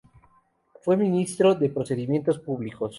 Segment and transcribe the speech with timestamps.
[0.81, 2.89] Fue ministro de Procedimientos Públicos.